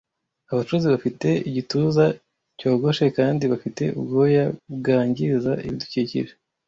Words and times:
Abacuzi 0.51 0.85
bafite 0.93 1.27
igituza 1.49 2.05
cyogoshe 2.59 3.05
kandi 3.17 3.43
bafite 3.53 3.83
ubwoya 3.99 4.43
bwangiza 4.77 5.51
ibidukikije, 5.65 6.33